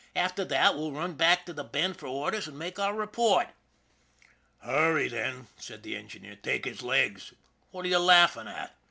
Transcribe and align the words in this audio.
After 0.15 0.43
that 0.45 0.73
we'll 0.75 0.93
run 0.93 1.13
back 1.13 1.45
to 1.45 1.53
the 1.53 1.63
Bend 1.63 1.95
for 1.97 2.07
orders 2.07 2.47
and 2.47 2.57
make 2.57 2.79
our 2.79 2.95
report."" 2.95 3.49
Hurry, 4.63 5.07
then/' 5.07 5.45
said 5.57 5.83
the 5.83 5.95
engineer." 5.95 6.35
Take 6.41 6.65
his 6.65 6.81
legs. 6.81 7.35
What 7.69 7.85
are 7.85 7.89
you 7.89 7.99
laughing 7.99 8.47
at 8.47 8.75